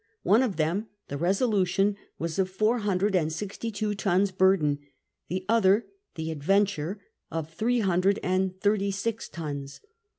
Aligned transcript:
One 0.23 0.41
of 0.41 0.55
them, 0.55 0.87
the 1.09 1.15
Besoluiion, 1.15 1.95
was 2.17 2.39
of 2.39 2.49
four 2.49 2.79
hundred 2.79 3.15
and 3.15 3.31
sixty 3.31 3.69
two 3.69 3.93
tons 3.93 4.31
burden; 4.31 4.79
the 5.27 5.45
other, 5.47 5.85
the 6.15 6.33
Adverdurey 6.35 6.97
of 7.29 7.53
throe 7.53 7.81
hundred 7.83 8.17
and 8.23 8.59
thirty 8.59 8.89
six 8.89 9.29
tons. 9.29 9.79